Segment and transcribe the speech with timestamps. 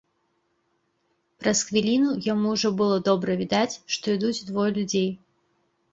[1.43, 5.09] Праз хвіліну яму ўжо было добра відаць, што ідуць двое людзей.